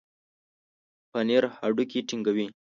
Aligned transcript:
پنېر 1.11 1.43
هډوکي 1.57 1.99
ټينګوي. 2.07 2.47